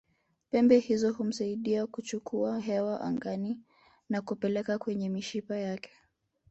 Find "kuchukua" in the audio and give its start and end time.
1.87-2.59